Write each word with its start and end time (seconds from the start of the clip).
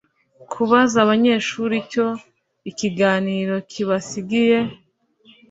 kubaza 0.51 0.97
abanyeshuri 1.05 1.73
icyo 1.83 2.05
ikiganiro 2.71 3.55
kibasigiye 3.71 4.57